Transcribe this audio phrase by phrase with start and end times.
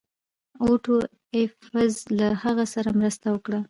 [0.63, 0.95] اوټو
[1.35, 3.59] ایفز له هغه سره مرسته وکړه.